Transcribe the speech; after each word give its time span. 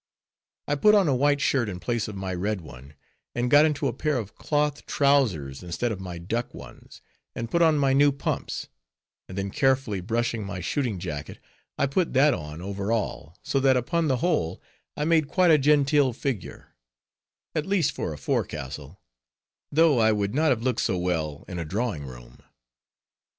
I 0.67 0.73
put 0.73 0.95
on 0.95 1.07
a 1.07 1.13
white 1.13 1.41
shirt 1.41 1.69
in 1.69 1.79
place 1.79 2.07
of 2.07 2.15
my 2.15 2.33
red 2.33 2.61
one, 2.61 2.95
and 3.35 3.51
got 3.51 3.65
into 3.65 3.85
a 3.87 3.93
pair 3.93 4.17
of 4.17 4.33
cloth 4.33 4.83
trowsers 4.87 5.61
instead 5.61 5.91
of 5.91 5.99
my 6.01 6.17
duck 6.17 6.55
ones, 6.55 7.01
and 7.35 7.51
put 7.51 7.61
on 7.61 7.77
my 7.77 7.93
new 7.93 8.11
pumps, 8.11 8.67
and 9.29 9.37
then 9.37 9.51
carefully 9.51 10.01
brushing 10.01 10.43
my 10.43 10.59
shooting 10.59 10.97
jacket, 10.97 11.37
I 11.77 11.85
put 11.85 12.13
that 12.13 12.33
on 12.33 12.63
over 12.63 12.91
all, 12.91 13.37
so 13.43 13.59
that 13.59 13.77
upon 13.77 14.07
the 14.07 14.17
whole, 14.25 14.59
I 14.97 15.05
made 15.05 15.27
quite 15.27 15.51
a 15.51 15.59
genteel 15.59 16.13
figure, 16.13 16.73
at 17.53 17.67
least 17.67 17.91
for 17.91 18.11
a 18.11 18.17
forecastle, 18.17 18.99
though 19.71 19.99
I 19.99 20.11
would 20.11 20.33
not 20.33 20.49
have 20.49 20.63
looked 20.63 20.81
so 20.81 20.97
well 20.97 21.45
in 21.47 21.59
a 21.59 21.63
drawing 21.63 22.05
room. 22.07 22.39